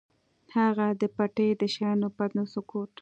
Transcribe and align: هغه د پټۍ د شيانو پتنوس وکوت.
هغه 0.55 0.87
د 1.01 1.03
پټۍ 1.15 1.49
د 1.61 1.63
شيانو 1.73 2.07
پتنوس 2.17 2.51
وکوت. 2.55 2.93